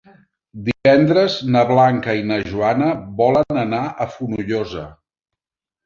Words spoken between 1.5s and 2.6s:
na Blanca i na